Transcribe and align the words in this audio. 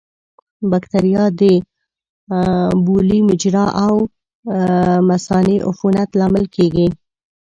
بکتریا 0.71 1.23
د 1.39 1.41
بولي 2.85 3.19
مجرا 3.29 3.65
او 3.85 3.93
مثانې 5.09 5.57
عفونت 5.67 6.09
لامل 6.19 6.45
کېږي. 6.55 6.87